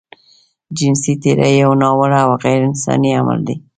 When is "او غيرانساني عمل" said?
2.25-3.39